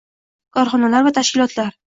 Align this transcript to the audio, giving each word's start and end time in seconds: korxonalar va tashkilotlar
korxonalar 0.57 1.05
va 1.09 1.13
tashkilotlar 1.19 1.75